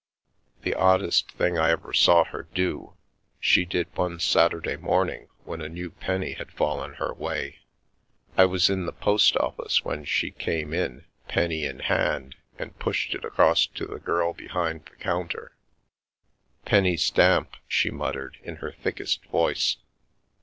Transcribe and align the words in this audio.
The 0.63 0.73
oddest 0.73 1.31
thing 1.33 1.59
I 1.59 1.69
ever 1.69 1.93
saw 1.93 2.23
her 2.23 2.47
do 2.55 2.95
she 3.39 3.65
did 3.65 3.95
one 3.95 4.19
Saturday 4.19 4.75
morning 4.75 5.27
when 5.43 5.61
a 5.61 5.69
new 5.69 5.91
penny 5.91 6.31
had 6.31 6.51
fallen 6.51 6.95
her 6.95 7.13
way. 7.13 7.59
I 8.35 8.45
was 8.45 8.67
in 8.67 8.87
the 8.87 8.93
post 8.93 9.37
office 9.37 9.85
when 9.85 10.05
she 10.05 10.31
came 10.31 10.73
in, 10.73 11.05
penny 11.27 11.65
in 11.65 11.81
hand, 11.81 12.35
and 12.57 12.79
pushed 12.79 13.13
it 13.13 13.23
across 13.23 13.67
to 13.67 13.85
the 13.85 13.99
girl 13.99 14.33
behind 14.33 14.85
the 14.87 14.95
counter." 14.95 15.55
Penny 16.65 16.97
stamp," 16.97 17.55
she 17.67 17.91
muttered 17.91 18.37
in 18.41 18.55
her 18.55 18.71
thickest 18.71 19.23
voice. 19.27 19.75